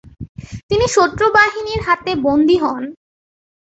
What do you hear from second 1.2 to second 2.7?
বাহিনীর হাতে বন্দী